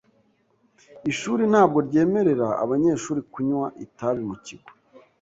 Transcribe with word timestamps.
Ishuri 1.11 1.43
ntabwo 1.51 1.77
ryemerera 1.87 2.47
abanyeshuri 2.63 3.21
kunywa 3.31 3.67
itabi 3.85 4.21
mu 4.29 4.35
kigo. 4.45 4.69